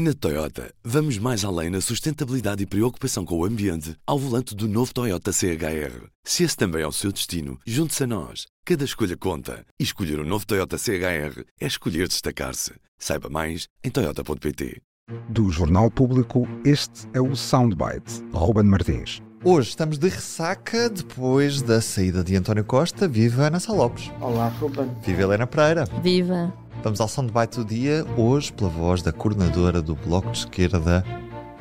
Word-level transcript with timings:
Na 0.00 0.14
Toyota, 0.14 0.72
vamos 0.84 1.18
mais 1.18 1.44
além 1.44 1.70
na 1.70 1.80
sustentabilidade 1.80 2.62
e 2.62 2.66
preocupação 2.66 3.24
com 3.24 3.36
o 3.36 3.44
ambiente 3.44 3.96
ao 4.06 4.16
volante 4.16 4.54
do 4.54 4.68
novo 4.68 4.94
Toyota 4.94 5.32
CHR. 5.32 6.06
Se 6.22 6.44
esse 6.44 6.56
também 6.56 6.82
é 6.82 6.86
o 6.86 6.92
seu 6.92 7.10
destino, 7.10 7.58
junte-se 7.66 8.04
a 8.04 8.06
nós. 8.06 8.46
Cada 8.64 8.84
escolha 8.84 9.16
conta. 9.16 9.66
E 9.76 9.82
escolher 9.82 10.20
o 10.20 10.22
um 10.22 10.24
novo 10.24 10.46
Toyota 10.46 10.78
CHR 10.78 11.42
é 11.60 11.66
escolher 11.66 12.06
destacar-se. 12.06 12.74
Saiba 12.96 13.28
mais 13.28 13.66
em 13.82 13.90
Toyota.pt. 13.90 14.80
Do 15.28 15.50
Jornal 15.50 15.90
Público, 15.90 16.46
este 16.64 17.08
é 17.12 17.20
o 17.20 17.34
Soundbite. 17.34 18.22
Ruben 18.32 18.66
Martins. 18.66 19.20
Hoje 19.42 19.70
estamos 19.70 19.98
de 19.98 20.08
ressaca 20.08 20.88
depois 20.88 21.60
da 21.60 21.80
saída 21.80 22.22
de 22.22 22.36
António 22.36 22.64
Costa. 22.64 23.08
Viva 23.08 23.48
Ana 23.48 23.58
Salopes. 23.58 24.12
Olá, 24.20 24.46
Ruben. 24.60 24.94
Viva 25.04 25.22
Helena 25.22 25.46
Pereira. 25.48 25.86
Viva. 26.04 26.54
Vamos 26.82 27.00
ao 27.00 27.08
soundbite 27.08 27.56
do 27.56 27.64
dia, 27.64 28.04
hoje 28.16 28.52
pela 28.52 28.70
voz 28.70 29.02
da 29.02 29.12
coordenadora 29.12 29.82
do 29.82 29.94
Bloco 29.96 30.30
de 30.30 30.38
Esquerda, 30.38 31.04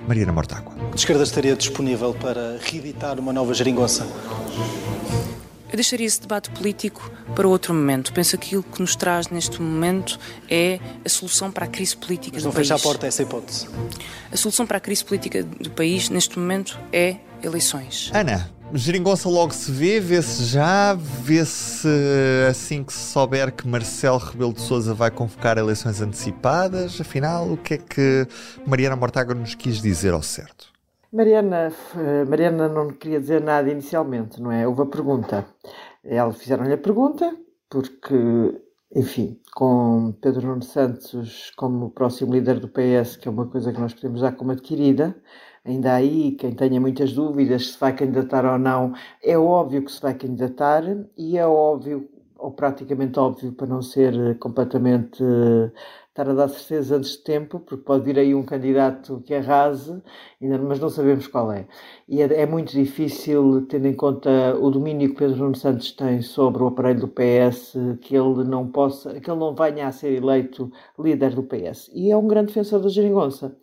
Mariana 0.08 0.32
Mortágua. 0.32 0.74
A 0.92 0.96
esquerda 0.96 1.24
estaria 1.24 1.56
disponível 1.56 2.14
para 2.14 2.58
reeditar 2.62 3.20
uma 3.20 3.34
nova 3.34 3.54
geringonça? 3.54 4.08
Eu 5.70 5.76
deixaria 5.76 6.06
esse 6.08 6.22
debate 6.22 6.50
político 6.52 7.12
para 7.36 7.48
outro 7.48 7.74
momento. 7.74 8.14
Penso 8.14 8.38
que 8.38 8.48
aquilo 8.48 8.64
que 8.64 8.80
nos 8.80 8.96
traz 8.96 9.28
neste 9.28 9.62
momento 9.62 10.18
é 10.50 10.80
a 11.04 11.10
solução 11.10 11.52
para 11.52 11.66
a 11.66 11.68
crise 11.68 11.98
política 11.98 12.36
Mas 12.36 12.44
do 12.44 12.48
não 12.48 12.54
país. 12.54 12.68
fecha 12.68 12.80
a 12.80 12.84
porta 12.84 13.06
a 13.06 13.10
essa 13.10 13.22
hipótese? 13.24 13.68
A 14.32 14.38
solução 14.38 14.66
para 14.66 14.78
a 14.78 14.80
crise 14.80 15.04
política 15.04 15.44
do 15.44 15.70
país 15.72 16.10
neste 16.10 16.40
momento 16.40 16.80
é 16.94 17.18
eleições. 17.44 18.10
Ana, 18.14 18.50
Geringonça 18.74 19.30
logo 19.30 19.54
se 19.54 19.72
vê, 19.72 20.00
vê-se 20.00 20.44
já, 20.44 20.94
vê-se 20.94 21.88
assim 22.50 22.84
que 22.84 22.92
se 22.92 23.12
souber 23.12 23.52
que 23.52 23.68
Marcelo 23.68 24.18
Rebelo 24.18 24.54
de 24.54 24.62
Sousa 24.62 24.94
vai 24.94 25.10
convocar 25.10 25.58
eleições 25.58 26.02
antecipadas. 26.02 27.00
Afinal, 27.00 27.50
o 27.50 27.58
que 27.58 27.76
é 27.76 27.78
que 27.78 28.28
Mariana 28.66 28.96
Mortágua 28.96 29.34
nos 29.34 29.56
quis 29.56 29.82
dizer 29.82 30.14
ao 30.14 30.22
certo? 30.22 30.68
Mariana, 31.12 31.72
eh, 31.96 32.26
Mariana 32.26 32.68
não 32.68 32.90
queria 32.90 33.20
dizer 33.20 33.42
nada 33.42 33.70
inicialmente, 33.70 34.42
não 34.42 34.52
é? 34.52 34.68
Houve 34.68 34.82
a 34.82 34.86
pergunta. 34.86 35.46
Ela 36.04 36.34
fizeram-lhe 36.34 36.74
a 36.74 36.78
pergunta 36.78 37.34
porque, 37.70 38.16
enfim, 38.98 39.40
com 39.54 40.12
Pedro 40.22 40.48
Nuno 40.48 40.64
Santos 40.64 41.52
como 41.56 41.92
próximo 41.92 42.34
líder 42.34 42.60
do 42.60 42.68
PS, 42.68 43.16
que 43.16 43.28
é 43.28 43.32
uma 43.32 43.46
coisa 43.46 43.72
que 43.72 43.80
nós 43.80 43.94
podemos 43.94 44.22
dar 44.22 44.32
como 44.32 44.52
adquirida, 44.52 45.16
ainda 45.64 45.94
aí 45.94 46.32
quem 46.32 46.56
tenha 46.56 46.82
muitas 46.82 47.14
dúvidas 47.14 47.74
se 47.74 47.80
vai 47.80 47.96
candidatar 47.96 48.44
ou 48.52 48.58
não, 48.58 48.94
é 49.24 49.38
óbvio 49.38 49.86
que 49.86 49.92
se 49.92 50.02
vai 50.02 50.16
candidatar 50.16 50.84
e 51.16 51.38
é 51.38 51.46
óbvio, 51.46 52.10
ou 52.40 52.52
praticamente 52.52 53.20
óbvio, 53.20 53.54
para 53.54 53.68
não 53.68 53.84
ser 53.84 54.40
completamente 54.40 55.24
estar 56.18 56.30
a 56.32 56.34
dar 56.34 56.48
certeza 56.48 56.98
antes 56.98 57.12
de 57.12 57.18
tempo, 57.20 57.60
porque 57.60 57.84
pode 57.84 58.04
vir 58.04 58.18
aí 58.18 58.34
um 58.34 58.44
candidato 58.44 59.22
que 59.24 59.36
arrase, 59.36 60.02
mas 60.42 60.80
não 60.80 60.90
sabemos 60.90 61.28
qual 61.28 61.52
é. 61.52 61.68
E 62.08 62.22
é, 62.22 62.42
é, 62.42 62.46
muito 62.46 62.72
difícil, 62.72 63.68
tendo 63.68 63.88
em 63.88 63.94
conta 63.94 64.58
o 64.60 64.72
domínio 64.72 65.10
que 65.10 65.16
Pedro 65.16 65.38
Nuno 65.38 65.56
Santos 65.56 65.92
tem 65.92 66.22
sobre 66.24 66.64
o 66.64 66.68
aparelho 66.68 67.02
do 67.02 67.08
PS, 67.08 67.76
que 68.02 68.16
ele 68.16 68.44
não 68.46 68.68
possa, 68.68 69.20
que 69.20 69.30
ele 69.30 69.40
não 69.40 69.54
venha 69.54 69.88
a 69.88 69.92
ser 69.92 70.14
eleito 70.14 70.72
líder 70.98 71.36
do 71.36 71.44
PS. 71.44 71.92
E 71.94 72.12
é 72.12 72.18
um 72.18 72.28
grande 72.28 72.48
defensor 72.48 72.82
da 72.82 72.90
geringonça. 72.90 73.56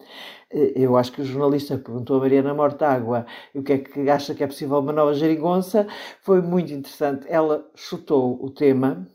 Eu 0.50 0.96
acho 0.96 1.10
que 1.10 1.22
o 1.22 1.24
jornalista 1.24 1.76
perguntou 1.76 2.18
a 2.18 2.20
Mariana 2.20 2.54
Mortágua 2.54 3.26
o 3.52 3.62
que 3.62 3.72
é 3.72 3.78
que 3.78 4.08
acha 4.08 4.34
que 4.36 4.44
é 4.44 4.46
possível 4.46 4.78
uma 4.78 4.92
nova 4.92 5.12
geringonça. 5.14 5.86
Foi 6.20 6.40
muito 6.40 6.72
interessante. 6.72 7.26
Ela 7.28 7.68
chutou 7.74 8.38
o 8.40 8.48
tema, 8.50 9.08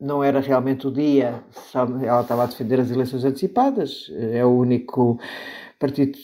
não 0.00 0.22
era 0.22 0.40
realmente 0.40 0.86
o 0.86 0.90
dia, 0.90 1.42
ela 1.74 2.20
estava 2.20 2.44
a 2.44 2.46
defender 2.46 2.80
as 2.80 2.90
eleições 2.90 3.24
antecipadas, 3.24 4.10
é 4.12 4.44
o 4.44 4.50
único 4.50 5.18
partido 5.78 6.16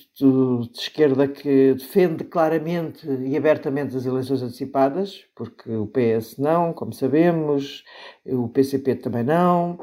de 0.73 0.79
esquerda 0.79 1.29
que 1.29 1.75
defende 1.75 2.25
claramente 2.25 3.07
e 3.07 3.37
abertamente 3.37 3.97
as 3.97 4.07
eleições 4.07 4.43
antecipadas, 4.43 5.25
porque 5.35 5.71
o 5.71 5.87
PS 5.87 6.39
não, 6.39 6.73
como 6.73 6.93
sabemos, 6.93 7.85
o 8.25 8.49
PCP 8.49 8.97
também 8.97 9.25
não, 9.25 9.79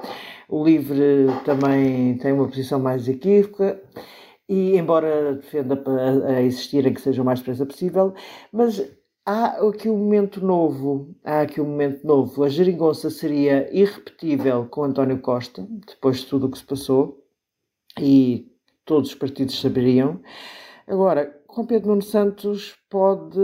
o 0.47 0.63
LIVRE 0.63 1.27
também 1.45 2.17
tem 2.17 2.31
uma 2.31 2.47
posição 2.47 2.79
mais 2.79 3.07
equívoca. 3.07 3.79
E 4.47 4.75
embora 4.75 5.35
defenda 5.35 5.79
a 6.25 6.41
existirem 6.41 6.91
que 6.91 7.01
seja 7.01 7.21
o 7.21 7.25
mais 7.25 7.37
depressa 7.37 7.67
possível, 7.67 8.15
mas 8.51 8.83
há 9.29 9.67
aqui 9.67 9.87
um 9.87 9.97
momento 9.97 10.43
novo, 10.43 11.15
há 11.23 11.41
aqui 11.41 11.61
um 11.61 11.65
momento 11.65 12.05
novo. 12.05 12.43
A 12.43 12.49
geringonça 12.49 13.11
seria 13.11 13.69
irrepetível 13.71 14.65
com 14.65 14.83
António 14.83 15.19
Costa, 15.19 15.67
depois 15.87 16.21
de 16.21 16.25
tudo 16.25 16.47
o 16.47 16.51
que 16.51 16.57
se 16.57 16.63
passou, 16.63 17.23
e 17.99 18.51
todos 18.83 19.09
os 19.09 19.15
partidos 19.15 19.61
saberiam. 19.61 20.19
Agora, 20.87 21.27
com 21.45 21.63
Pedro 21.63 21.89
Nuno 21.89 22.01
Santos 22.01 22.75
pode, 22.89 23.39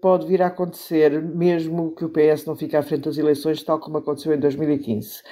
pode 0.00 0.26
vir 0.26 0.40
a 0.40 0.46
acontecer, 0.46 1.20
mesmo 1.20 1.94
que 1.94 2.04
o 2.06 2.08
PS 2.08 2.46
não 2.46 2.56
fique 2.56 2.74
à 2.74 2.82
frente 2.82 3.04
das 3.04 3.18
eleições, 3.18 3.62
tal 3.62 3.78
como 3.78 3.98
aconteceu 3.98 4.32
em 4.32 4.40
2015. 4.40 5.22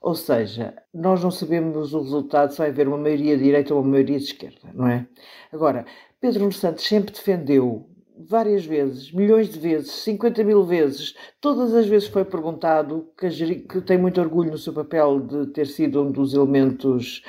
Ou 0.00 0.14
seja, 0.14 0.74
nós 0.92 1.22
não 1.22 1.30
sabemos 1.30 1.92
o 1.92 2.00
resultado 2.00 2.52
se 2.52 2.58
vai 2.58 2.70
haver 2.70 2.88
uma 2.88 2.96
maioria 2.96 3.36
de 3.36 3.44
direita 3.44 3.74
ou 3.74 3.82
uma 3.82 3.90
maioria 3.90 4.18
de 4.18 4.24
esquerda, 4.24 4.70
não 4.72 4.86
é? 4.86 5.06
Agora, 5.52 5.84
Pedro 6.18 6.40
Nuno 6.40 6.52
Santos 6.52 6.86
sempre 6.86 7.12
defendeu 7.12 7.93
várias 8.16 8.64
vezes, 8.64 9.12
milhões 9.12 9.48
de 9.48 9.58
vezes, 9.58 9.90
50 9.90 10.44
mil 10.44 10.64
vezes, 10.64 11.14
todas 11.40 11.74
as 11.74 11.86
vezes 11.86 12.08
foi 12.08 12.24
perguntado 12.24 13.08
que, 13.18 13.28
que 13.28 13.80
tem 13.80 13.98
muito 13.98 14.20
orgulho 14.20 14.50
no 14.50 14.58
seu 14.58 14.72
papel 14.72 15.20
de 15.20 15.46
ter 15.48 15.66
sido 15.66 16.02
um 16.02 16.12
dos 16.12 16.32
elementos 16.32 17.22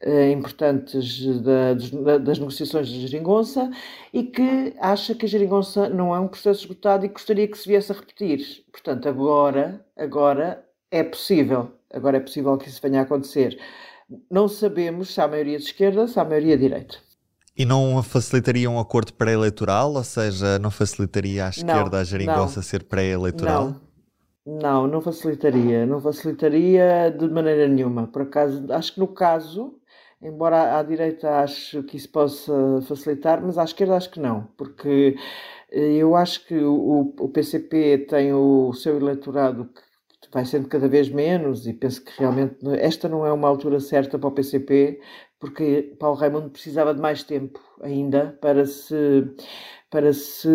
eh, 0.00 0.30
importantes 0.30 1.24
da, 1.42 1.74
da, 1.74 2.18
das 2.18 2.38
negociações 2.38 2.90
da 2.92 2.98
geringonça 2.98 3.70
e 4.12 4.24
que 4.24 4.74
acha 4.78 5.14
que 5.14 5.24
a 5.24 5.28
geringonça 5.28 5.88
não 5.88 6.14
é 6.14 6.20
um 6.20 6.28
processo 6.28 6.60
esgotado 6.60 7.06
e 7.06 7.08
gostaria 7.08 7.48
que 7.48 7.56
se 7.56 7.68
viesse 7.68 7.92
a 7.92 7.94
repetir. 7.94 8.64
Portanto, 8.70 9.08
agora, 9.08 9.84
agora 9.96 10.64
é 10.90 11.02
possível, 11.02 11.72
agora 11.92 12.18
é 12.18 12.20
possível 12.20 12.56
que 12.58 12.68
isso 12.68 12.80
venha 12.82 13.00
a 13.00 13.02
acontecer. 13.04 13.58
Não 14.30 14.48
sabemos 14.48 15.14
se 15.14 15.20
há 15.20 15.26
maioria 15.26 15.58
de 15.58 15.64
esquerda, 15.64 16.06
se 16.06 16.20
há 16.20 16.24
maioria 16.24 16.56
de 16.56 16.68
direita. 16.68 17.05
E 17.56 17.64
não 17.64 18.02
facilitaria 18.02 18.70
um 18.70 18.78
acordo 18.78 19.14
pré-eleitoral? 19.14 19.94
Ou 19.94 20.04
seja, 20.04 20.58
não 20.58 20.70
facilitaria 20.70 21.46
à 21.46 21.48
esquerda 21.48 21.96
não, 21.96 21.98
a 21.98 22.04
geringonça 22.04 22.60
ser 22.60 22.84
pré-eleitoral? 22.84 23.76
Não, 24.44 24.60
não, 24.60 24.86
não 24.86 25.00
facilitaria. 25.00 25.86
Não 25.86 25.98
facilitaria 25.98 27.10
de 27.10 27.28
maneira 27.28 27.66
nenhuma. 27.66 28.06
Por 28.06 28.22
acaso, 28.22 28.64
acho 28.70 28.92
que 28.92 29.00
no 29.00 29.08
caso, 29.08 29.74
embora 30.20 30.78
à 30.78 30.82
direita 30.82 31.40
acho 31.40 31.82
que 31.84 31.96
isso 31.96 32.10
possa 32.10 32.52
facilitar, 32.86 33.42
mas 33.42 33.56
à 33.56 33.64
esquerda 33.64 33.96
acho 33.96 34.10
que 34.10 34.20
não. 34.20 34.48
Porque 34.56 35.16
eu 35.70 36.14
acho 36.14 36.46
que 36.46 36.58
o, 36.58 37.14
o 37.18 37.28
PCP 37.30 38.06
tem 38.08 38.34
o 38.34 38.72
seu 38.74 38.98
eleitorado 38.98 39.70
que 39.74 39.86
vai 40.32 40.44
sendo 40.44 40.68
cada 40.68 40.88
vez 40.88 41.08
menos 41.08 41.66
e 41.66 41.72
penso 41.72 42.04
que 42.04 42.12
realmente 42.18 42.56
esta 42.78 43.08
não 43.08 43.26
é 43.26 43.32
uma 43.32 43.48
altura 43.48 43.80
certa 43.80 44.18
para 44.18 44.28
o 44.28 44.32
PCP 44.32 45.00
porque 45.38 45.94
Paulo 45.98 46.16
Raimundo 46.16 46.50
precisava 46.50 46.94
de 46.94 47.00
mais 47.00 47.22
tempo 47.22 47.60
ainda 47.82 48.36
para 48.40 48.64
se 48.64 48.94
para 49.90 50.12
se 50.12 50.48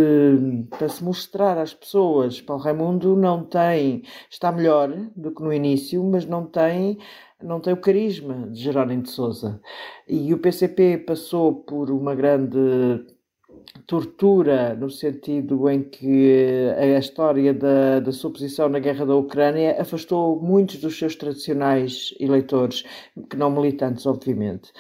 para 0.70 0.90
se 0.90 1.04
mostrar 1.04 1.58
às 1.58 1.74
pessoas. 1.74 2.42
Paulo 2.42 2.64
Raimundo 2.64 3.16
não 3.16 3.44
tem 3.44 4.04
está 4.30 4.52
melhor 4.52 4.90
do 5.16 5.32
que 5.34 5.42
no 5.44 5.54
início, 5.54 6.04
mas 6.04 6.26
não 6.26 6.46
tem 6.46 6.98
não 7.42 7.60
tem 7.60 7.74
o 7.74 7.78
carisma 7.78 8.50
de 8.50 8.62
Jerónimo 8.62 9.04
de 9.04 9.10
Sousa. 9.12 9.62
E 10.08 10.34
o 10.34 10.40
PCP 10.40 11.00
passou 11.00 11.56
por 11.64 11.90
uma 11.92 12.14
grande 12.16 12.58
tortura, 13.86 14.76
no 14.76 14.90
sentido 14.90 15.70
em 15.70 15.84
que 15.84 16.70
a 16.78 17.00
história 17.00 17.54
da, 17.54 18.00
da 18.00 18.12
sua 18.12 18.32
posição 18.32 18.70
na 18.70 18.80
guerra 18.80 19.06
da 19.06 19.16
Ucrânia 19.16 19.80
afastou 19.80 20.42
muitos 20.42 20.78
dos 20.78 20.98
seus 20.98 21.16
tradicionais 21.16 22.14
eleitores, 22.20 22.84
que 23.30 23.38
não 23.38 23.52
militantes, 23.52 24.06
obviamente. 24.06 24.72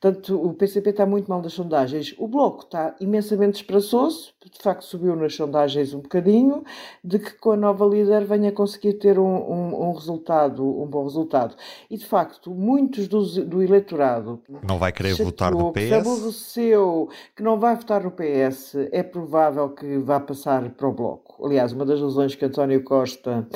Portanto, 0.00 0.38
o 0.38 0.52
PCP 0.52 0.90
está 0.90 1.06
muito 1.06 1.28
mal 1.28 1.40
nas 1.40 1.54
sondagens. 1.54 2.14
O 2.18 2.28
Bloco 2.28 2.64
está 2.64 2.94
imensamente 3.00 3.56
esperançoso, 3.56 4.34
de 4.44 4.62
facto 4.62 4.84
subiu 4.84 5.16
nas 5.16 5.34
sondagens 5.34 5.94
um 5.94 6.00
bocadinho, 6.00 6.62
de 7.02 7.18
que 7.18 7.32
com 7.38 7.52
a 7.52 7.56
nova 7.56 7.84
líder 7.86 8.24
venha 8.24 8.52
conseguir 8.52 8.94
ter 8.94 9.18
um, 9.18 9.24
um, 9.24 9.88
um 9.88 9.92
resultado, 9.92 10.62
um 10.64 10.86
bom 10.86 11.04
resultado. 11.04 11.56
E 11.90 11.96
de 11.96 12.04
facto, 12.04 12.50
muitos 12.50 13.08
do, 13.08 13.22
do 13.44 13.62
eleitorado 13.62 14.40
não 14.68 14.78
vai 14.78 14.92
querer 14.92 15.10
chateou, 15.10 15.26
votar 15.26 15.52
no 15.52 15.72
que 15.72 15.80
PS. 15.80 15.92
aborreceu, 15.92 17.08
que 17.34 17.42
não 17.42 17.58
vai 17.58 17.74
votar 17.74 18.04
no 18.04 18.10
PS, 18.10 18.74
é 18.92 19.02
provável 19.02 19.70
que 19.70 19.96
vá 19.98 20.20
passar 20.20 20.68
para 20.70 20.88
o 20.88 20.92
Bloco. 20.92 21.44
Aliás, 21.44 21.72
uma 21.72 21.86
das 21.86 22.00
razões 22.00 22.34
que 22.34 22.44
António 22.44 22.84
Costa 22.84 23.48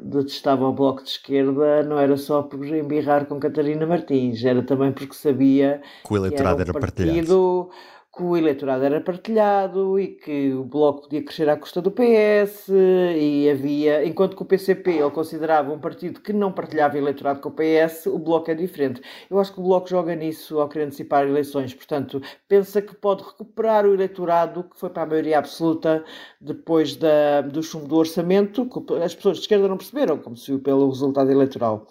detestava 0.00 0.66
o 0.66 0.72
Bloco 0.72 1.02
de 1.02 1.10
Esquerda 1.10 1.82
não 1.82 1.98
era 1.98 2.16
só 2.16 2.42
por 2.42 2.64
embirrar 2.66 3.26
com 3.26 3.38
Catarina 3.38 3.86
Martins, 3.86 4.44
era 4.44 4.62
também 4.62 4.92
porque 4.92 5.14
sabia 5.14 5.80
Que 6.04 6.12
o 6.12 6.16
eleitorado 6.16 6.56
que 6.56 6.62
era 6.62 6.70
era 6.70 6.78
um 6.78 6.80
partilhado. 6.80 7.70
Que 8.16 8.22
o 8.22 8.36
eleitorado 8.36 8.84
era 8.84 9.00
partilhado 9.00 9.98
e 9.98 10.08
que 10.08 10.52
o 10.52 10.64
Bloco 10.64 11.02
podia 11.02 11.22
crescer 11.22 11.48
à 11.48 11.56
custa 11.56 11.82
do 11.82 11.90
PS 11.90 12.68
e 12.68 13.48
havia, 13.50 14.04
enquanto 14.04 14.36
que 14.36 14.42
o 14.42 14.44
PCP 14.46 14.92
ele 14.92 15.10
considerava 15.10 15.72
um 15.72 15.78
partido 15.78 16.20
que 16.20 16.32
não 16.32 16.52
partilhava 16.52 16.96
eleitorado 16.96 17.40
com 17.40 17.48
o 17.48 17.52
PS, 17.52 18.06
o 18.06 18.18
Bloco 18.18 18.50
é 18.50 18.54
diferente. 18.54 19.00
Eu 19.28 19.38
acho 19.40 19.52
que 19.52 19.60
o 19.60 19.62
Bloco 19.64 19.88
joga 19.88 20.14
nisso 20.14 20.60
ao 20.60 20.68
querer 20.68 20.86
antecipar 20.86 21.26
eleições, 21.26 21.74
portanto, 21.74 22.22
pensa 22.48 22.80
que 22.80 22.94
pode 22.94 23.24
recuperar 23.24 23.84
o 23.84 23.94
eleitorado 23.94 24.64
que 24.64 24.78
foi 24.78 24.90
para 24.90 25.02
a 25.02 25.06
maioria 25.06 25.38
absoluta 25.38 26.04
depois 26.40 26.96
da, 26.96 27.40
do 27.40 27.62
chumbo 27.62 27.88
do 27.88 27.96
orçamento, 27.96 28.66
que 28.66 28.94
as 29.02 29.14
pessoas 29.14 29.38
de 29.38 29.42
esquerda 29.42 29.66
não 29.66 29.76
perceberam, 29.76 30.18
como 30.18 30.36
se 30.36 30.52
viu 30.52 30.60
pelo 30.60 30.88
resultado 30.88 31.30
eleitoral. 31.30 31.86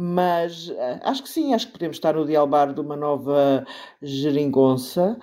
Mas 0.00 0.70
eh, 0.70 1.00
acho 1.02 1.24
que 1.24 1.28
sim, 1.28 1.52
acho 1.54 1.66
que 1.66 1.72
podemos 1.72 1.96
estar 1.96 2.14
no 2.14 2.24
dialbar 2.24 2.72
de 2.72 2.80
uma 2.80 2.96
nova 2.96 3.66
geringonça 4.00 5.18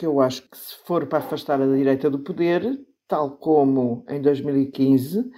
que 0.00 0.06
eu 0.06 0.18
acho 0.18 0.48
que 0.48 0.56
se 0.56 0.74
for 0.86 1.04
para 1.04 1.18
afastar 1.18 1.60
a 1.60 1.66
direita 1.66 2.08
do 2.08 2.20
poder, 2.20 2.80
tal 3.06 3.32
como 3.32 4.02
em 4.08 4.18
2015, 4.22 5.30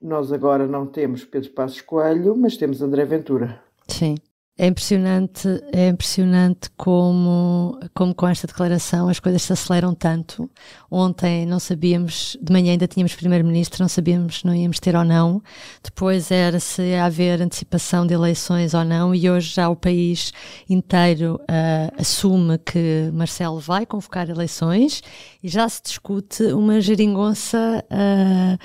nós 0.00 0.32
agora 0.32 0.66
não 0.66 0.86
temos 0.86 1.22
Pedro 1.22 1.50
Passos 1.50 1.82
Coelho, 1.82 2.34
mas 2.34 2.56
temos 2.56 2.80
André 2.80 3.04
Ventura. 3.04 3.62
Sim. 3.86 4.14
É 4.58 4.68
impressionante, 4.68 5.46
é 5.70 5.88
impressionante 5.88 6.70
como, 6.78 7.78
como 7.92 8.14
com 8.14 8.26
esta 8.26 8.46
declaração 8.46 9.06
as 9.06 9.20
coisas 9.20 9.42
se 9.42 9.52
aceleram 9.52 9.94
tanto. 9.94 10.48
Ontem 10.90 11.44
não 11.44 11.60
sabíamos, 11.60 12.38
de 12.40 12.50
manhã 12.50 12.72
ainda 12.72 12.86
tínhamos 12.86 13.14
primeiro-ministro, 13.14 13.82
não 13.82 13.88
sabíamos 13.88 14.38
se 14.38 14.46
não 14.46 14.54
íamos 14.54 14.80
ter 14.80 14.96
ou 14.96 15.04
não. 15.04 15.42
Depois 15.84 16.30
era 16.30 16.58
se 16.58 16.80
ia 16.80 17.04
haver 17.04 17.42
antecipação 17.42 18.06
de 18.06 18.14
eleições 18.14 18.72
ou 18.72 18.82
não, 18.82 19.14
e 19.14 19.28
hoje 19.28 19.54
já 19.56 19.68
o 19.68 19.76
país 19.76 20.32
inteiro 20.70 21.38
uh, 21.42 22.00
assume 22.00 22.56
que 22.56 23.10
Marcelo 23.12 23.60
vai 23.60 23.84
convocar 23.84 24.30
eleições 24.30 25.02
e 25.42 25.48
já 25.50 25.68
se 25.68 25.82
discute 25.82 26.42
uma 26.44 26.80
geringonça 26.80 27.84
uh, 27.90 28.58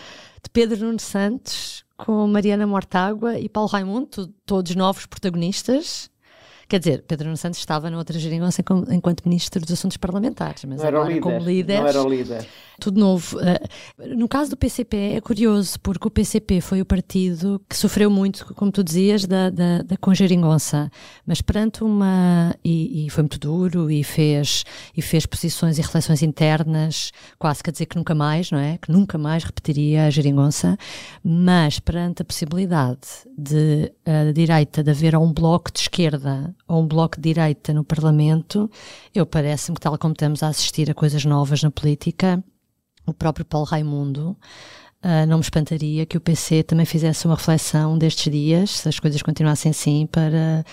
Pedro 0.54 0.86
Nuno 0.86 1.00
Santos 1.00 1.86
com 1.96 2.28
Mariana 2.28 2.66
Mortágua 2.66 3.38
e 3.40 3.48
Paulo 3.48 3.70
Raimundo, 3.70 4.28
todos 4.46 4.76
novos 4.76 5.06
protagonistas. 5.06 6.10
Quer 6.68 6.80
dizer, 6.80 7.04
Pedro 7.08 7.26
Nuno 7.26 7.38
Santos 7.38 7.60
estava 7.60 7.90
noutra 7.90 8.18
geringonça 8.18 8.64
enquanto 8.90 9.24
Ministro 9.26 9.62
dos 9.62 9.72
Assuntos 9.72 9.98
Parlamentares, 9.98 10.64
mas 10.66 10.80
não 10.82 10.88
agora 10.88 11.10
líder, 11.10 11.22
como 11.22 11.40
líder, 11.40 11.80
não 11.82 11.88
era 11.88 12.04
o 12.04 12.10
líder. 12.10 12.48
Tudo 12.82 13.00
novo. 13.00 13.38
Uh, 13.38 14.16
no 14.18 14.28
caso 14.28 14.50
do 14.50 14.58
PCP 14.58 14.98
é 15.18 15.22
curioso, 15.22 15.80
porque 15.82 16.08
o 16.08 16.10
PCP 16.10 16.62
foi 16.62 16.82
o 16.82 16.86
partido 16.86 17.62
que 17.70 17.78
sofreu 17.78 18.10
muito, 18.10 18.56
como 18.56 18.72
tu 18.72 18.84
dizias, 18.84 19.24
da, 19.24 19.52
da, 19.52 19.84
da 19.84 19.96
congeringonça, 19.98 20.92
mas 21.24 21.42
perante 21.42 21.84
uma... 21.84 22.56
E, 22.66 23.06
e, 23.06 23.10
foi 23.12 23.22
muito 23.22 23.38
duro 23.38 23.92
e 23.92 24.04
fez, 24.04 24.64
e 24.98 25.02
fez 25.02 25.28
posições 25.28 25.78
e 25.78 25.82
reflexões 25.82 26.24
internas, 26.24 27.12
quase 27.38 27.62
quer 27.62 27.72
dizer 27.72 27.86
que 27.86 27.96
nunca 27.96 28.16
mais, 28.16 28.50
não 28.50 28.58
é? 28.58 28.80
Que 28.80 28.92
nunca 28.92 29.16
mais 29.16 29.44
repetiria 29.44 30.08
a 30.08 30.10
geringonça, 30.10 30.76
mas 31.24 31.80
perante 31.80 32.24
a 32.24 32.26
possibilidade 32.26 33.08
de 33.38 33.92
a 34.04 34.32
direita 34.32 34.84
de 34.84 34.90
haver 34.90 35.16
um 35.16 35.32
bloco 35.32 35.72
de 35.72 35.82
esquerda 35.82 36.56
ou 36.68 36.82
um 36.82 36.88
bloco 36.88 37.18
de 37.18 37.32
direita 37.32 37.74
no 37.74 37.84
Parlamento, 37.84 38.72
eu 39.14 39.24
parece-me 39.24 39.76
que, 39.76 39.82
tal 39.82 39.96
como 40.00 40.14
estamos 40.14 40.42
a 40.42 40.48
assistir 40.48 40.90
a 40.90 40.96
coisas 40.96 41.24
novas 41.26 41.62
na 41.62 41.70
política, 41.70 42.44
o 43.06 43.14
próprio 43.14 43.46
Paulo 43.46 43.66
Raimundo, 43.66 44.38
uh, 45.04 45.26
não 45.28 45.38
me 45.38 45.44
espantaria 45.44 46.06
que 46.06 46.18
o 46.18 46.22
PC 46.22 46.64
também 46.64 46.86
fizesse 46.86 47.26
uma 47.26 47.36
reflexão 47.36 47.98
destes 47.98 48.32
dias, 48.32 48.70
se 48.72 48.90
as 48.90 49.00
coisas 49.00 49.22
continuassem 49.22 49.72
assim, 49.72 50.08
para 50.12 50.64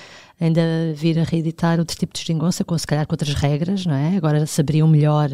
ainda 0.41 0.63
vir 0.95 1.19
a 1.19 1.25
reeditar 1.25 1.79
outro 1.79 1.97
tipo 1.97 2.15
de 2.15 2.21
geringonça, 2.21 2.65
com 2.65 2.77
se 2.79 2.87
calhar 2.87 3.07
com 3.07 3.15
outras 3.15 3.35
regras, 3.35 3.85
não 3.87 3.95
é? 3.95 4.17
Agora 4.17 4.47
saberiam 4.47 4.87
melhor 4.87 5.29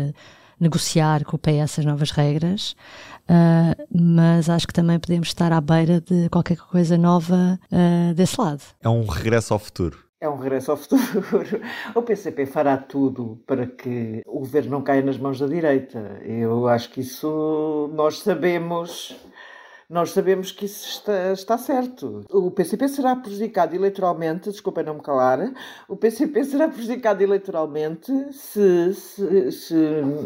negociar 0.59 1.25
com 1.25 1.37
o 1.37 1.39
PS 1.39 1.81
as 1.81 1.85
novas 1.85 2.11
regras, 2.11 2.75
uh, 3.29 3.87
mas 3.93 4.49
acho 4.49 4.67
que 4.67 4.73
também 4.73 4.99
podemos 4.99 5.29
estar 5.29 5.53
à 5.53 5.61
beira 5.61 6.01
de 6.01 6.29
qualquer 6.29 6.57
coisa 6.57 6.97
nova 6.97 7.59
uh, 7.71 8.15
desse 8.15 8.41
lado. 8.41 8.63
É 8.81 8.89
um 8.89 9.07
regresso 9.07 9.53
ao 9.53 9.59
futuro. 9.59 10.04
É 10.25 10.29
um 10.29 10.39
regresso 10.39 10.71
ao 10.71 10.79
futuro. 10.79 11.03
O 11.95 12.01
PCP 12.01 12.47
fará 12.47 12.79
tudo 12.79 13.39
para 13.47 13.67
que 13.67 14.23
o 14.27 14.39
governo 14.39 14.71
não 14.71 14.81
caia 14.83 15.03
nas 15.03 15.19
mãos 15.19 15.39
da 15.39 15.47
direita. 15.47 16.19
Eu 16.25 16.67
acho 16.67 16.89
que 16.91 17.03
isso 17.03 17.91
nós 17.93 18.21
sabemos 18.21 19.15
nós 19.89 20.11
sabemos 20.11 20.51
que 20.51 20.65
isso 20.65 20.89
está, 20.89 21.33
está, 21.33 21.59
certo. 21.59 22.25
O 22.31 22.51
PCP 22.51 22.89
será 22.89 23.15
prejudicado 23.15 23.75
eleitoralmente, 23.75 24.51
desculpem 24.51 24.85
não 24.85 24.95
me 24.95 25.01
calar, 25.01 25.53
o 25.89 25.97
PCP 25.97 26.45
será 26.45 26.69
prejudicado 26.69 27.23
eleitoralmente 27.23 28.11
se, 28.33 28.95
se, 28.95 29.53
se, 29.53 29.75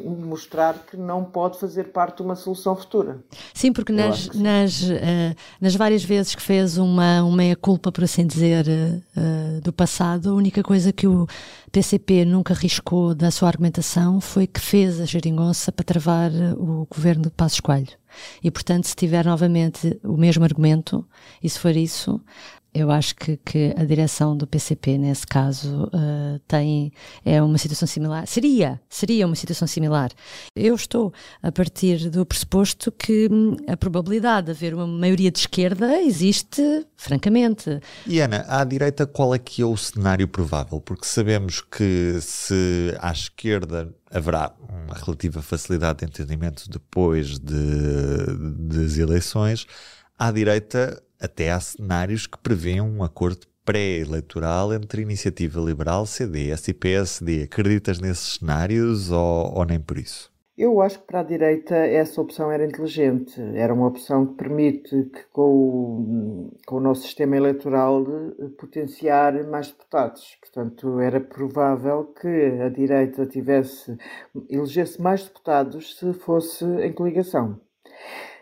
mostrar 0.07 0.75
que 0.91 0.97
não 0.97 1.25
pode 1.25 1.59
fazer 1.59 1.85
parte 1.85 2.19
de 2.19 2.23
uma 2.23 2.37
solução 2.37 2.77
futura. 2.77 3.19
Sim, 3.53 3.73
porque 3.73 3.93
nas, 3.93 4.29
nas, 4.31 4.83
uh, 4.83 5.35
nas 5.61 5.75
várias 5.75 6.05
vezes 6.05 6.35
que 6.35 6.43
fez 6.43 6.79
uma, 6.79 7.23
uma 7.23 7.37
meia-culpa, 7.37 7.91
por 7.91 8.05
assim 8.05 8.27
dizer, 8.27 8.67
uh, 8.67 9.61
do 9.61 9.73
passado, 9.73 10.31
a 10.31 10.35
única 10.35 10.63
coisa 10.63 10.93
que 10.93 11.07
o 11.07 11.27
PCP 11.71 12.25
nunca 12.25 12.55
arriscou 12.55 13.15
da 13.15 13.31
sua 13.31 13.49
argumentação 13.49 14.21
foi 14.21 14.47
que 14.47 14.61
fez 14.61 15.01
a 15.01 15.05
geringonça 15.05 15.71
para 15.71 15.85
travar 15.85 16.31
o 16.57 16.87
governo 16.91 17.25
de 17.25 17.31
Passos 17.31 17.61
Coelho. 17.61 17.97
E, 18.43 18.51
portanto, 18.51 18.87
se 18.87 18.97
tiver 18.97 19.25
novamente 19.25 19.99
o 20.03 20.17
mesmo 20.17 20.45
argumento, 20.45 21.07
e 21.43 21.49
se 21.49 21.59
for 21.59 21.77
isso, 21.77 22.21
eu 22.79 22.91
acho 22.91 23.15
que, 23.17 23.37
que 23.39 23.75
a 23.77 23.85
direção 23.85 24.37
do 24.37 24.47
PCP, 24.47 24.99
nesse 24.99 25.27
caso, 25.27 25.85
uh, 25.85 26.39
tem 26.47 26.93
é 27.25 27.43
uma 27.43 27.59
situação 27.59 27.87
similar. 27.87 28.27
Seria, 28.27 28.81
seria 28.89 29.27
uma 29.27 29.35
situação 29.35 29.67
similar. 29.67 30.11
Eu 30.55 30.75
estou 30.75 31.13
a 31.43 31.51
partir 31.51 32.09
do 32.11 32.25
pressuposto 32.25 32.93
que 32.93 33.29
hum, 33.31 33.57
a 33.67 33.77
probabilidade 33.77 34.47
de 34.47 34.53
haver 34.53 34.75
uma 34.75 34.87
maioria 34.87 35.31
de 35.31 35.41
esquerda 35.41 36.01
existe, 36.01 36.63
francamente. 36.97 37.81
E 38.07 38.21
Ana, 38.21 38.45
à 38.49 38.63
direita, 38.65 39.07
qual 39.07 39.35
é 39.35 39.39
que 39.39 39.63
é 39.63 39.67
o 39.67 39.77
cenário 39.77 40.29
provável? 40.29 40.81
Porque 40.81 41.07
sabemos 41.07 41.61
que 41.61 42.19
se 42.21 42.95
à 43.01 43.11
esquerda 43.11 43.93
haverá 44.11 44.55
uma 44.69 44.95
relativa 44.95 45.43
facilidade 45.43 45.99
de 45.99 46.05
entendimento 46.07 46.69
depois 46.71 47.39
de, 47.39 47.57
das 48.57 48.97
eleições, 48.97 49.67
à 50.19 50.31
direita 50.31 51.03
até 51.21 51.51
há 51.51 51.61
cenários 51.61 52.27
que 52.27 52.39
prevêem 52.39 52.81
um 52.81 53.03
acordo 53.03 53.47
pré-eleitoral 53.65 54.73
entre 54.73 55.03
Iniciativa 55.03 55.61
Liberal, 55.61 56.07
CDS 56.07 56.69
e 56.69 56.73
PSD. 56.73 57.43
Acreditas 57.43 58.01
nesses 58.01 58.39
cenários 58.39 59.11
ou, 59.11 59.59
ou, 59.59 59.65
nem 59.67 59.79
por 59.79 59.99
isso? 59.99 60.33
Eu 60.57 60.81
acho 60.81 60.99
que 61.01 61.07
para 61.07 61.21
a 61.21 61.23
direita 61.23 61.77
essa 61.77 62.21
opção 62.21 62.51
era 62.51 62.65
inteligente. 62.65 63.39
Era 63.55 63.75
uma 63.75 63.87
opção 63.87 64.25
que 64.25 64.35
permite 64.37 65.05
que 65.05 65.23
com 65.33 65.43
o, 65.43 66.57
com 66.67 66.77
o 66.77 66.81
nosso 66.81 67.03
sistema 67.03 67.37
eleitoral 67.37 68.07
potenciar 68.59 69.35
mais 69.45 69.69
deputados. 69.69 70.39
Portanto, 70.41 70.99
era 70.99 71.21
provável 71.21 72.05
que 72.19 72.27
a 72.27 72.71
direita 72.71 73.27
tivesse 73.27 73.99
elegesse 74.49 75.01
mais 75.01 75.25
deputados 75.25 75.99
se 75.99 76.13
fosse 76.15 76.65
em 76.65 76.93
coligação. 76.93 77.61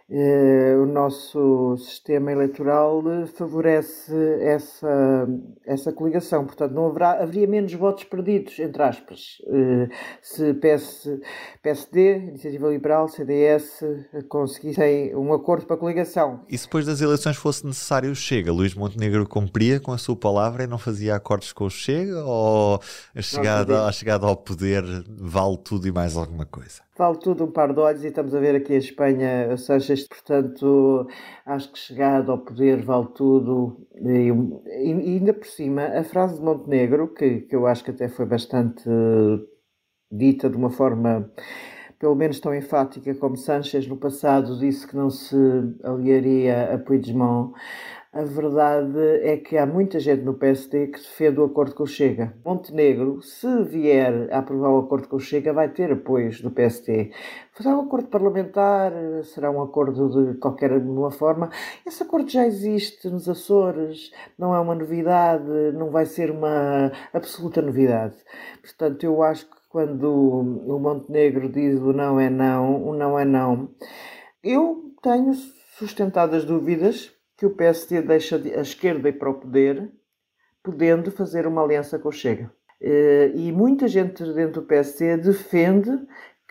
Eh, 0.08 0.76
o 0.80 0.86
nosso 0.86 1.76
sistema 1.78 2.30
eleitoral 2.30 3.02
eh, 3.10 3.26
favorece 3.26 4.14
essa, 4.40 5.26
essa 5.66 5.92
coligação. 5.92 6.46
Portanto, 6.46 6.72
não 6.72 6.86
haverá, 6.86 7.22
haveria 7.22 7.48
menos 7.48 7.74
votos 7.74 8.04
perdidos, 8.04 8.56
entre 8.60 8.80
aspas, 8.84 9.38
eh, 9.48 9.88
se 10.22 10.54
PS, 10.54 11.20
PSD, 11.60 12.18
Iniciativa 12.18 12.68
Liberal, 12.68 13.08
CDS 13.08 13.80
conseguissem 14.28 15.12
um 15.16 15.32
acordo 15.32 15.66
para 15.66 15.74
a 15.74 15.78
coligação. 15.78 16.44
E 16.48 16.56
se 16.56 16.66
depois 16.66 16.86
das 16.86 17.00
eleições 17.00 17.36
fosse 17.36 17.66
necessário 17.66 18.12
o 18.12 18.14
Chega, 18.14 18.52
Luís 18.52 18.74
Montenegro 18.76 19.28
cumpria 19.28 19.80
com 19.80 19.92
a 19.92 19.98
sua 19.98 20.14
palavra 20.14 20.62
e 20.62 20.66
não 20.68 20.78
fazia 20.78 21.16
acordos 21.16 21.52
com 21.52 21.64
o 21.64 21.70
Chega? 21.70 22.24
Ou 22.24 22.80
a 23.12 23.22
chegada, 23.22 23.86
a 23.86 23.90
chegada 23.90 24.24
ao 24.24 24.36
poder 24.36 24.84
vale 25.08 25.56
tudo 25.58 25.88
e 25.88 25.90
mais 25.90 26.16
alguma 26.16 26.46
coisa? 26.46 26.85
Vale 26.96 27.18
tudo 27.18 27.44
um 27.44 27.50
par 27.50 27.72
de 27.72 27.80
olhos 27.80 28.04
e 28.04 28.08
estamos 28.08 28.34
a 28.34 28.40
ver 28.40 28.54
aqui 28.54 28.74
a 28.74 28.78
Espanha, 28.78 29.48
ou 29.50 29.58
seja, 29.58 29.94
portanto, 30.08 31.06
acho 31.44 31.72
que 31.72 31.78
chegado 31.78 32.32
ao 32.32 32.38
poder 32.38 32.82
vale 32.82 33.08
tudo. 33.14 33.86
E, 33.94 34.28
e, 34.28 34.92
ainda 34.92 35.34
por 35.34 35.46
cima, 35.46 35.82
a 35.84 36.04
frase 36.04 36.36
de 36.38 36.44
Montenegro, 36.44 37.12
que, 37.14 37.40
que 37.42 37.54
eu 37.56 37.66
acho 37.66 37.84
que 37.84 37.90
até 37.90 38.08
foi 38.08 38.26
bastante 38.26 38.88
dita 40.10 40.48
de 40.48 40.56
uma 40.56 40.70
forma 40.70 41.30
pelo 41.98 42.14
menos 42.14 42.38
tão 42.40 42.54
enfática 42.54 43.14
como 43.14 43.36
Sanchez 43.36 43.86
no 43.86 43.96
passado 43.96 44.58
disse 44.58 44.86
que 44.86 44.96
não 44.96 45.08
se 45.08 45.36
aliaria 45.82 46.74
a 46.74 46.78
Puigdemont, 46.78 47.54
a 48.16 48.24
verdade 48.24 48.98
é 49.22 49.36
que 49.36 49.58
há 49.58 49.66
muita 49.66 50.00
gente 50.00 50.22
no 50.22 50.32
PSD 50.32 50.86
que 50.86 50.98
defende 50.98 51.38
o 51.38 51.44
acordo 51.44 51.74
com 51.74 51.82
o 51.82 51.86
Chega. 51.86 52.32
Montenegro, 52.42 53.20
se 53.20 53.62
vier 53.64 54.32
a 54.32 54.38
aprovar 54.38 54.70
o 54.70 54.78
acordo 54.78 55.06
com 55.06 55.16
o 55.16 55.20
Chega, 55.20 55.52
vai 55.52 55.68
ter 55.68 55.92
apoios 55.92 56.40
do 56.40 56.50
PSD. 56.50 57.10
Será 57.54 57.76
um 57.76 57.82
acordo 57.82 58.08
parlamentar, 58.08 58.90
será 59.24 59.50
um 59.50 59.62
acordo 59.62 60.08
de 60.08 60.38
qualquer 60.38 60.72
uma 60.72 61.10
forma. 61.10 61.50
Esse 61.84 62.02
acordo 62.02 62.30
já 62.30 62.46
existe 62.46 63.06
nos 63.10 63.28
Açores, 63.28 64.10
não 64.38 64.54
é 64.54 64.60
uma 64.60 64.74
novidade, 64.74 65.44
não 65.74 65.90
vai 65.90 66.06
ser 66.06 66.30
uma 66.30 66.90
absoluta 67.12 67.60
novidade. 67.60 68.16
Portanto, 68.62 69.04
eu 69.04 69.22
acho 69.22 69.44
que 69.44 69.56
quando 69.68 70.10
o 70.10 70.78
Montenegro 70.78 71.50
diz 71.50 71.78
o 71.82 71.92
não 71.92 72.18
é 72.18 72.30
não, 72.30 72.82
o 72.82 72.94
não 72.94 73.18
é 73.18 73.26
não. 73.26 73.68
Eu 74.42 74.94
tenho 75.02 75.34
sustentado 75.78 76.34
as 76.34 76.46
dúvidas 76.46 77.15
que 77.36 77.46
o 77.46 77.50
PSD 77.50 78.02
deixa 78.02 78.36
a 78.36 78.60
esquerda 78.60 79.08
ir 79.08 79.18
para 79.18 79.30
o 79.30 79.34
poder, 79.34 79.90
podendo 80.62 81.10
fazer 81.10 81.46
uma 81.46 81.62
aliança 81.62 81.98
com 81.98 82.08
o 82.08 82.12
Chega. 82.12 82.50
Eh, 82.80 83.32
e 83.34 83.52
muita 83.52 83.88
gente 83.88 84.22
dentro 84.32 84.60
do 84.60 84.66
PSD 84.66 85.16
defende 85.18 85.90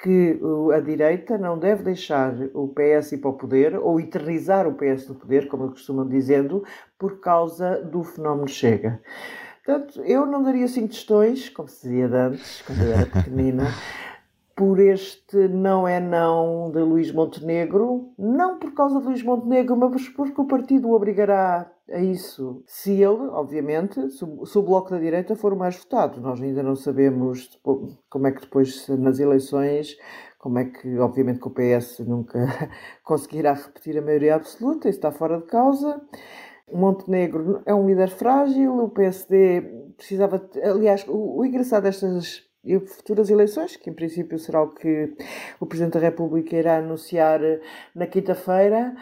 que 0.02 0.40
a 0.74 0.80
direita 0.80 1.38
não 1.38 1.58
deve 1.58 1.84
deixar 1.84 2.34
o 2.54 2.68
PS 2.68 3.14
ir 3.14 3.18
para 3.20 3.30
o 3.30 3.38
poder 3.38 3.76
ou 3.76 4.00
eternizar 4.00 4.68
o 4.68 4.76
PS 4.76 5.08
no 5.08 5.16
poder, 5.16 5.48
como 5.48 5.70
costumam 5.70 6.08
dizendo, 6.08 6.64
por 7.00 7.20
causa 7.20 7.82
do 7.82 8.04
fenómeno 8.04 8.48
Chega. 8.48 9.02
Portanto, 9.64 10.02
eu 10.04 10.26
não 10.26 10.44
daria 10.44 10.68
cinco 10.68 10.90
testões, 10.90 11.50
como 11.50 11.68
se 11.68 11.88
dizia 11.88 12.06
antes, 12.06 12.62
quando 12.62 12.84
eu 12.84 12.94
era 12.94 13.06
pequenina, 13.06 13.64
por 14.56 14.80
este 14.80 15.50
não 15.50 15.86
é 15.86 16.00
não 16.00 16.72
de 16.72 16.80
Luís 16.80 17.12
Montenegro, 17.12 18.14
não 18.18 18.58
por 18.58 18.74
causa 18.74 19.00
de 19.02 19.06
Luís 19.06 19.22
Montenegro, 19.22 19.76
mas 19.76 20.08
porque 20.10 20.40
o 20.40 20.48
partido 20.48 20.88
o 20.88 20.94
obrigará 20.94 21.70
a 21.92 22.00
isso. 22.00 22.64
Se 22.66 22.94
ele, 22.94 23.28
obviamente, 23.30 24.10
se 24.12 24.24
o 24.24 24.64
Bloco 24.64 24.92
da 24.92 24.98
Direita 24.98 25.36
for 25.36 25.52
o 25.52 25.58
mais 25.58 25.76
votado. 25.76 26.22
Nós 26.22 26.42
ainda 26.42 26.64
não 26.64 26.76
sabemos 26.76 27.60
como 28.10 28.28
é 28.28 28.32
que 28.32 28.42
depois, 28.42 28.88
nas 28.88 29.20
eleições, 29.20 29.98
como 30.40 30.60
é 30.60 30.66
que, 30.66 30.98
obviamente, 31.00 31.40
que 31.40 31.48
o 31.48 31.52
PS 31.52 32.00
nunca 32.00 32.40
conseguirá 33.04 33.54
repetir 33.54 33.98
a 33.98 34.02
maioria 34.02 34.36
absoluta, 34.36 34.88
isso 34.88 35.00
está 35.00 35.12
fora 35.12 35.38
de 35.38 35.46
causa. 35.46 36.02
Montenegro 36.72 37.62
é 37.66 37.76
um 37.76 37.86
líder 37.86 38.10
frágil, 38.10 38.86
o 38.86 38.90
PSD 38.90 39.62
precisava. 39.98 40.50
Aliás, 40.64 41.06
o, 41.08 41.40
o 41.40 41.46
engraçado 41.46 41.84
destas 41.84 42.44
futuras 42.88 43.30
eleições, 43.30 43.76
que 43.76 43.90
em 43.90 43.94
princípio 43.94 44.38
será 44.40 44.62
o 44.62 44.70
que 44.70 45.14
o 45.60 45.66
Presidente 45.66 45.94
da 45.94 46.00
República 46.00 46.56
irá 46.56 46.78
anunciar 46.78 47.40
na 47.94 48.08
quinta-feira. 48.08 48.96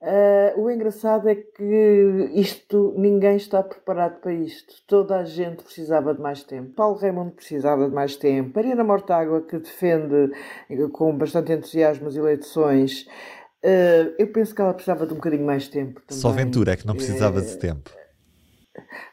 Uh, 0.00 0.60
o 0.60 0.70
engraçado 0.70 1.28
é 1.28 1.34
que 1.34 2.30
isto 2.32 2.94
ninguém 2.96 3.36
está 3.36 3.62
preparado 3.64 4.20
para 4.20 4.32
isto. 4.32 4.74
Toda 4.86 5.16
a 5.16 5.24
gente 5.24 5.64
precisava 5.64 6.14
de 6.14 6.20
mais 6.20 6.44
tempo. 6.44 6.72
Paulo 6.74 6.96
Raimundo 6.96 7.32
precisava 7.32 7.88
de 7.88 7.94
mais 7.94 8.14
tempo. 8.14 8.52
Mariana 8.54 8.84
Mortágua, 8.84 9.42
que 9.42 9.58
defende 9.58 10.30
com 10.92 11.16
bastante 11.16 11.52
entusiasmo 11.52 12.08
as 12.08 12.14
eleições, 12.14 13.08
Uh, 13.60 14.14
eu 14.16 14.28
penso 14.28 14.54
que 14.54 14.60
ela 14.60 14.72
precisava 14.72 15.04
de 15.04 15.12
um 15.12 15.16
bocadinho 15.16 15.44
mais 15.44 15.66
tempo. 15.66 16.00
Também. 16.06 16.22
Só 16.22 16.30
Ventura 16.30 16.72
é 16.72 16.76
que 16.76 16.86
não 16.86 16.94
precisava 16.94 17.42
de 17.42 17.56
tempo. 17.58 17.90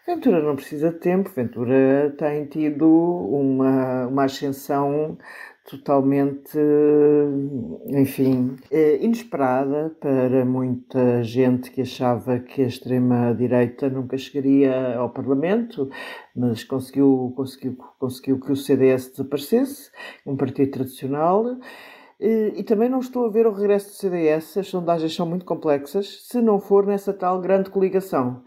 Ventura 0.06 0.42
não 0.42 0.56
precisa 0.56 0.92
de 0.92 1.00
tempo. 1.00 1.30
Ventura 1.36 2.14
tem 2.18 2.46
tido 2.46 2.88
uma, 2.88 4.08
uma 4.08 4.26
ascensão 4.26 5.18
totalmente, 5.70 6.60
enfim, 7.88 8.56
eh, 8.70 9.04
inesperada 9.04 9.96
para 10.00 10.46
muita 10.46 11.24
gente 11.24 11.72
que 11.72 11.82
achava 11.82 12.38
que 12.40 12.62
a 12.62 12.68
extrema-direita 12.68 13.90
nunca 13.90 14.16
chegaria 14.16 14.96
ao 14.96 15.10
Parlamento, 15.10 15.90
mas 16.36 16.64
conseguiu, 16.64 17.34
conseguiu, 17.36 17.76
conseguiu 18.00 18.40
que 18.40 18.52
o 18.52 18.56
CDS 18.56 19.10
desaparecesse, 19.10 19.90
um 20.26 20.36
partido 20.38 20.72
tradicional. 20.72 21.58
E 22.18 22.64
também 22.64 22.88
não 22.88 23.00
estou 23.00 23.26
a 23.26 23.30
ver 23.30 23.46
o 23.46 23.52
regresso 23.52 23.90
do 23.90 23.94
CDS, 23.96 24.58
as 24.58 24.68
sondagens 24.68 25.14
são 25.14 25.26
muito 25.26 25.44
complexas, 25.44 26.28
se 26.30 26.42
não 26.42 26.60
for 26.60 26.86
nessa 26.86 27.12
tal 27.12 27.42
grande 27.42 27.70
coligação. 27.70 28.42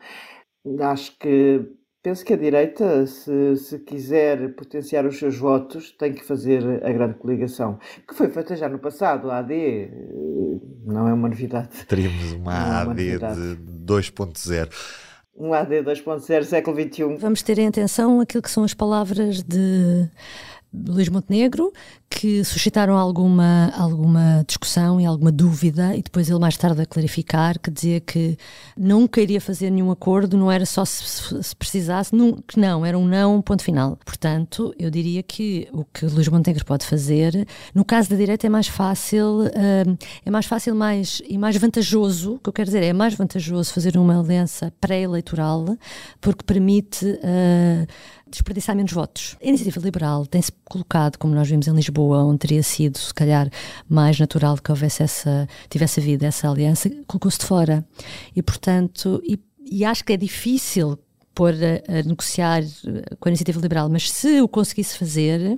Acho 0.81 1.17
que 1.19 1.65
penso 2.03 2.25
que 2.25 2.33
a 2.33 2.37
direita, 2.37 3.07
se, 3.07 3.57
se 3.57 3.79
quiser 3.81 4.55
potenciar 4.55 5.05
os 5.07 5.19
seus 5.19 5.37
votos, 5.37 5.93
tem 5.93 6.13
que 6.13 6.25
fazer 6.25 6.85
a 6.85 6.93
grande 6.93 7.15
coligação, 7.15 7.79
que 8.07 8.15
foi 8.15 8.29
feita 8.29 8.57
já 8.57 8.69
no 8.69 8.79
passado. 8.79 9.31
A 9.31 9.39
AD 9.39 9.55
eh, 9.55 9.91
não 10.85 11.09
é 11.09 11.13
uma 11.13 11.29
novidade. 11.29 11.85
Teríamos 11.87 12.33
uma 12.33 12.53
é 12.53 12.91
AD 12.91 13.19
de 13.19 13.57
2.0 13.85 14.69
um 15.41 15.55
AD 15.55 15.85
2.0 15.85 16.43
século 16.43 16.77
XXI. 16.77 17.17
Vamos 17.17 17.43
ter 17.43 17.59
em 17.61 17.69
atenção 17.69 18.21
aquilo 18.21 18.43
que 18.43 18.51
são 18.51 18.65
as 18.65 18.75
palavras 18.75 19.41
de 19.41 20.11
Luís 20.73 21.09
Montenegro, 21.09 21.73
que 22.11 22.45
suscitaram 22.45 22.97
alguma, 22.97 23.73
alguma 23.77 24.45
discussão 24.47 25.01
e 25.01 25.07
alguma 25.07 25.33
dúvida, 25.33 25.97
e 25.97 26.03
depois 26.03 26.29
ele 26.29 26.39
mais 26.39 26.57
tarde 26.57 26.83
a 26.83 26.87
clarificar, 26.87 27.59
que 27.59 27.71
dizia 27.71 28.01
que 28.01 28.37
nunca 28.77 29.21
iria 29.21 29.41
fazer 29.41 29.71
nenhum 29.71 29.91
acordo, 29.91 30.37
não 30.37 30.53
era 30.53 30.67
só 30.67 30.85
se, 30.85 31.43
se 31.43 31.57
precisasse, 31.57 32.15
não, 32.15 32.33
que 32.47 32.59
não, 32.59 32.85
era 32.85 32.99
um 32.99 33.07
não, 33.07 33.41
ponto 33.41 33.63
final. 33.63 33.99
Portanto, 34.05 34.75
eu 34.79 34.91
diria 34.91 35.23
que 35.23 35.69
o 35.73 35.85
que 35.85 36.05
Luís 36.07 36.29
Montenegro 36.29 36.65
pode 36.65 36.85
fazer, 36.85 37.47
no 37.75 37.85
caso 37.85 38.11
da 38.11 38.17
direita 38.17 38.47
é 38.47 38.51
mais 38.51 38.69
fácil, 38.69 39.45
uh, 39.47 39.99
é 40.25 40.31
mais 40.31 40.47
fácil 40.47 40.75
mais, 40.75 41.23
e 41.27 41.39
mais 41.39 41.57
vantajoso, 41.57 42.35
o 42.35 42.39
que 42.39 42.49
eu 42.49 42.53
quero 42.53 42.67
dizer 42.67 42.83
é, 42.83 42.89
é 42.89 42.93
mais 42.93 43.15
vantajoso 43.15 43.73
fazer 43.73 43.97
uma 43.97 44.21
aliança 44.21 44.73
pré-eleitoral, 44.81 45.65
porque 46.21 46.45
permite... 46.45 47.07
Uh, 47.07 47.87
desperdiçar 48.31 48.77
menos 48.77 48.93
votos. 48.93 49.37
A 49.43 49.47
iniciativa 49.47 49.81
liberal 49.81 50.27
tem-se 50.27 50.53
colocado, 50.65 51.17
como 51.17 51.35
nós 51.35 51.49
vimos 51.49 51.67
em 51.67 51.73
Lisboa, 51.73 52.25
onde 52.25 52.39
teria 52.39 52.63
sido, 52.63 52.99
se 52.99 53.13
calhar, 53.13 53.51
mais 53.89 54.19
natural 54.19 54.57
que 54.57 54.71
houvesse 54.71 55.03
essa, 55.03 55.49
tivesse 55.69 56.01
havido 56.01 56.25
essa 56.25 56.51
aliança, 56.51 56.91
colocou-se 57.07 57.39
de 57.39 57.47
fora. 57.47 57.87
E, 58.35 58.43
portanto, 58.43 59.21
e, 59.25 59.39
e 59.71 59.85
acho 59.85 60.05
que 60.05 60.13
é 60.13 60.17
difícil 60.17 60.99
pôr 61.39 61.55
a, 61.55 61.99
a, 61.99 62.03
negociar 62.03 62.65
com 63.21 63.29
a 63.29 63.31
iniciativa 63.31 63.61
liberal, 63.61 63.89
mas 63.89 64.11
se 64.11 64.41
o 64.41 64.49
conseguisse 64.49 64.99
fazer, 64.99 65.57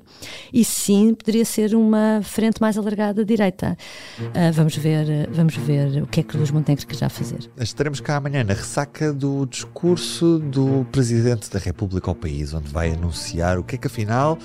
isso 0.53 0.79
sim 0.79 1.15
poderia 1.15 1.47
ser 1.47 1.75
uma 1.75 2.21
frente 2.23 2.61
mais 2.61 2.77
alargada 2.77 3.15
da 3.15 3.23
direita. 3.23 3.79
Uh, 4.21 4.53
vamos 4.53 4.77
ver, 4.77 5.27
vamos 5.31 5.57
ver 5.57 6.03
o 6.03 6.07
que 6.07 6.21
é 6.21 6.23
que 6.23 6.37
Luís 6.37 6.51
Montenegro 6.51 6.87
querá 6.87 7.09
fazer. 7.09 7.51
Estaremos 7.59 7.99
cá 7.99 8.17
amanhã 8.17 8.45
na 8.45 8.53
ressaca 8.53 9.11
do 9.11 9.47
discurso 9.47 10.39
do 10.39 10.87
Presidente 10.93 11.51
da 11.51 11.59
República 11.59 12.11
ao 12.11 12.15
país, 12.15 12.53
onde 12.53 12.69
vai 12.69 12.93
anunciar 12.93 13.59
o 13.59 13.65
que 13.65 13.77
é 13.77 13.79
que 13.79 13.87
afinal 13.87 14.39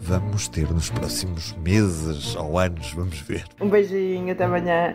vamos 0.00 0.48
ter 0.48 0.70
nos 0.70 0.88
próximos 0.88 1.54
meses 1.58 2.34
ou 2.34 2.58
anos, 2.58 2.94
vamos 2.94 3.20
ver. 3.20 3.44
Um 3.60 3.68
beijinho, 3.68 4.32
até 4.32 4.44
amanhã. 4.44 4.94